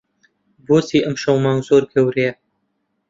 بۆچی 0.67 0.97
ئەمشەو 1.05 1.37
مانگ 1.43 1.61
زۆر 1.67 1.83
گەورەیە؟ 1.91 2.31